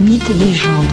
[0.00, 0.86] Mythes et légendes.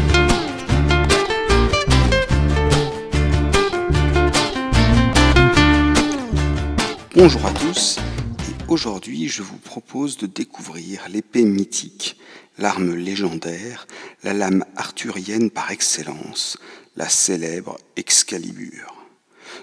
[7.16, 12.18] Bonjour à tous, et aujourd'hui je vous propose de découvrir l'épée mythique,
[12.58, 13.88] l'arme légendaire,
[14.24, 16.58] la lame arthurienne par excellence,
[16.98, 18.94] la célèbre Excalibur.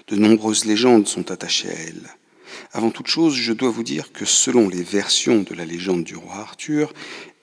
[0.07, 2.09] De nombreuses légendes sont attachées à elle.
[2.73, 6.15] Avant toute chose, je dois vous dire que selon les versions de la légende du
[6.15, 6.91] roi Arthur,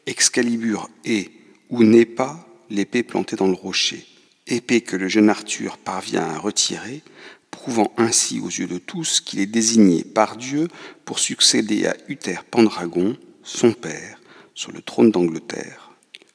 [0.06, 1.30] Excalibur est
[1.72, 4.06] ou n'est pas l'épée plantée dans le rocher,
[4.46, 7.02] épée que le jeune Arthur parvient à retirer,
[7.50, 10.68] prouvant ainsi aux yeux de tous qu'il est désigné par Dieu
[11.04, 14.20] pour succéder à Uther Pendragon, son père,
[14.54, 15.90] sur le trône d'Angleterre,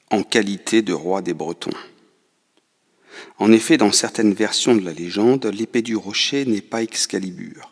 [0.09, 1.69] en qualité de roi des Bretons.
[3.37, 7.69] En effet, dans certaines versions de la légende, l'épée du rocher n'est pas Excalibur.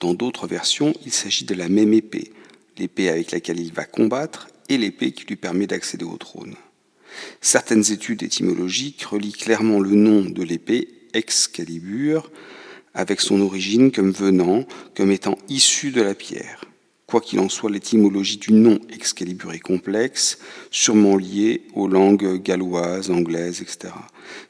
[0.00, 2.32] Dans d'autres versions, il s'agit de la même épée,
[2.76, 6.56] l'épée avec laquelle il va combattre et l'épée qui lui permet d'accéder au trône.
[7.40, 12.30] Certaines études étymologiques relient clairement le nom de l'épée Excalibur
[12.94, 14.64] avec son origine comme venant,
[14.94, 16.64] comme étant issue de la pierre.
[17.06, 20.38] Quoi qu'il en soit, l'étymologie du nom Excalibur est complexe,
[20.72, 23.94] sûrement liée aux langues galloises, anglaises, etc.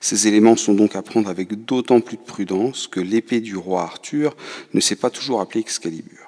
[0.01, 3.83] Ces éléments sont donc à prendre avec d'autant plus de prudence que l'épée du roi
[3.83, 4.35] Arthur
[4.73, 6.27] ne s'est pas toujours appelée Excalibur.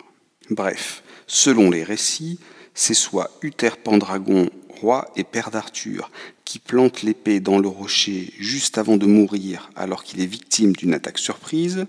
[0.50, 2.38] Bref, selon les récits,
[2.74, 4.50] c'est soit Uther Pendragon,
[4.80, 6.10] roi et père d'Arthur,
[6.44, 10.94] qui plante l'épée dans le rocher juste avant de mourir alors qu'il est victime d'une
[10.94, 11.86] attaque surprise,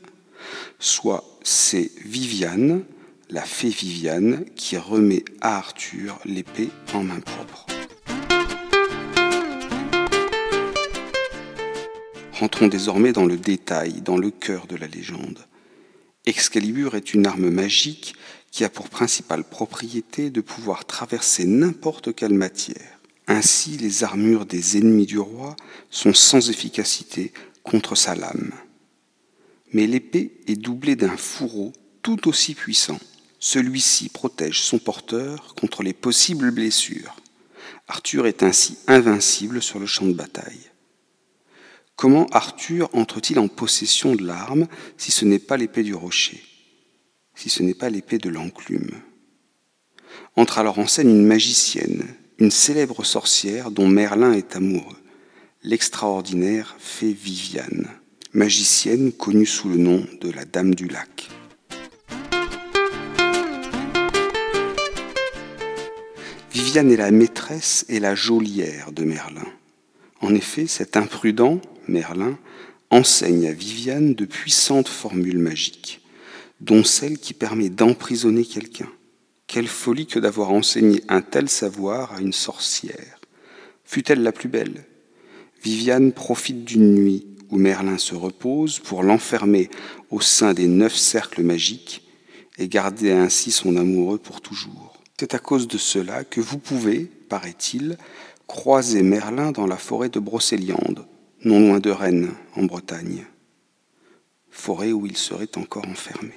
[0.79, 2.83] soit c'est Viviane,
[3.29, 7.65] la fée Viviane, qui remet à Arthur l'épée en main propre.
[12.33, 15.39] Rentrons désormais dans le détail, dans le cœur de la légende.
[16.25, 18.15] Excalibur est une arme magique
[18.51, 22.99] qui a pour principale propriété de pouvoir traverser n'importe quelle matière.
[23.27, 25.55] Ainsi, les armures des ennemis du roi
[25.91, 27.31] sont sans efficacité
[27.63, 28.51] contre sa lame.
[29.71, 32.99] Mais l'épée est doublée d'un fourreau tout aussi puissant.
[33.39, 37.15] Celui-ci protège son porteur contre les possibles blessures.
[37.87, 40.69] Arthur est ainsi invincible sur le champ de bataille.
[41.95, 44.67] Comment Arthur entre-t-il en possession de l'arme
[44.97, 46.41] si ce n'est pas l'épée du rocher,
[47.39, 48.91] si ce n'est pas l'épée de l'enclume
[50.35, 52.03] Entre alors en scène une magicienne,
[52.37, 54.97] une célèbre sorcière dont Merlin est amoureux,
[55.63, 57.87] l'extraordinaire fée Viviane,
[58.33, 61.29] magicienne connue sous le nom de la Dame du Lac.
[66.51, 69.47] Viviane est la maîtresse et la geôlière de Merlin.
[70.19, 72.37] En effet, cet imprudent, Merlin,
[72.89, 76.01] enseigne à Viviane de puissantes formules magiques,
[76.61, 78.89] dont celle qui permet d'emprisonner quelqu'un.
[79.47, 83.19] Quelle folie que d'avoir enseigné un tel savoir à une sorcière.
[83.83, 84.85] Fut-elle la plus belle?
[85.63, 89.69] Viviane profite d'une nuit où Merlin se repose pour l'enfermer
[90.11, 92.07] au sein des neuf cercles magiques
[92.57, 95.01] et garder ainsi son amoureux pour toujours.
[95.19, 97.97] C'est à cause de cela que vous pouvez, paraît-il,
[98.47, 101.07] croiser Merlin dans la forêt de Brocéliande,
[101.43, 103.25] non loin de Rennes, en Bretagne,
[104.49, 106.33] forêt où il serait encore enfermé.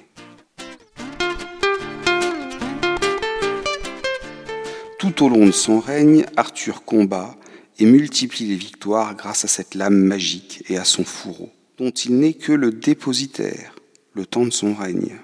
[5.03, 7.35] Tout au long de son règne, Arthur combat
[7.77, 12.19] et multiplie les victoires grâce à cette lame magique et à son fourreau, dont il
[12.19, 13.75] n'est que le dépositaire
[14.13, 15.19] le temps de son règne.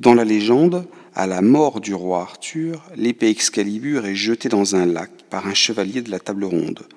[0.00, 4.86] Dans la légende, à la mort du roi Arthur, l'épée Excalibur est jetée dans un
[4.86, 6.88] lac par un chevalier de la table ronde,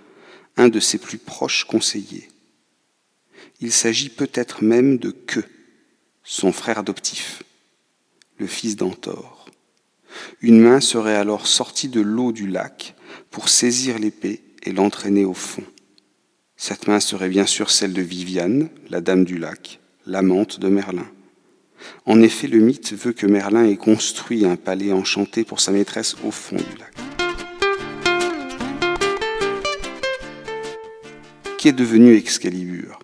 [0.56, 2.30] un de ses plus proches conseillers.
[3.60, 5.42] Il s'agit peut-être même de Que,
[6.24, 7.44] son frère adoptif,
[8.38, 9.37] le fils d'Antor.
[10.42, 12.96] Une main serait alors sortie de l'eau du lac
[13.32, 15.64] pour saisir l'épée et l'entraîner au fond.
[16.56, 21.08] Cette main serait bien sûr celle de Viviane, la dame du lac, l'amante de Merlin.
[22.06, 26.16] En effet, le mythe veut que Merlin ait construit un palais enchanté pour sa maîtresse
[26.24, 26.94] au fond du lac.
[31.60, 33.00] Qu'est devenu Excalibur?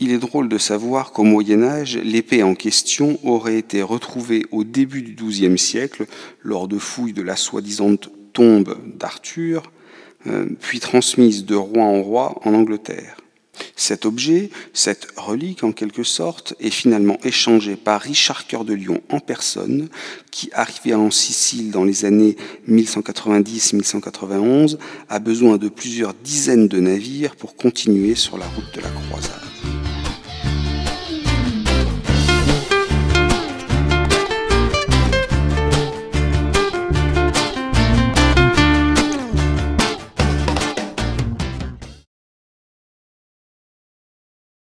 [0.00, 4.64] Il est drôle de savoir qu'au Moyen Âge, l'épée en question aurait été retrouvée au
[4.64, 6.06] début du XIIe siècle
[6.42, 7.94] lors de fouilles de la soi-disant
[8.32, 9.70] tombe d'Arthur,
[10.26, 13.18] euh, puis transmise de roi en roi en Angleterre.
[13.76, 19.00] Cet objet, cette relique en quelque sorte, est finalement échangé par Richard Cœur de Lion
[19.10, 19.88] en personne,
[20.32, 22.36] qui, arrivé en Sicile dans les années
[22.68, 24.76] 1190-1191,
[25.08, 29.53] a besoin de plusieurs dizaines de navires pour continuer sur la route de la croisade.